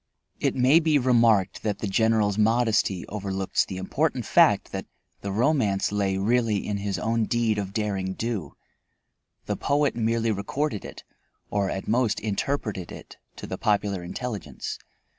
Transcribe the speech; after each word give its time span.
It 0.39 0.55
may 0.55 0.79
be 0.79 0.97
remarked 0.97 1.61
that 1.61 1.77
the 1.77 1.85
General's 1.85 2.35
modesty 2.35 3.05
overlooks 3.05 3.63
the 3.63 3.77
important 3.77 4.25
fact 4.25 4.71
that 4.71 4.87
the 5.21 5.31
romance 5.31 5.91
lay 5.91 6.17
really 6.17 6.65
in 6.65 6.77
his 6.77 6.97
own 6.97 7.25
deed 7.25 7.59
of 7.59 7.71
derring 7.71 8.13
do; 8.15 8.55
the 9.45 9.55
poet 9.55 9.95
merely 9.95 10.31
recorded 10.31 10.83
it, 10.85 11.03
or 11.51 11.69
at 11.69 11.87
most 11.87 12.19
interpreted 12.19 12.91
it 12.91 13.17
to 13.35 13.45
the 13.45 13.59
popular 13.59 14.01
intelligence. 14.03 14.79